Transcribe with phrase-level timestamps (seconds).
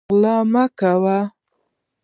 [0.09, 1.19] غلا مه کوئ